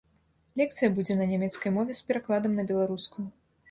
[0.61, 3.27] Лекцыя будзе на нямецкай мове з перакладам на беларускую.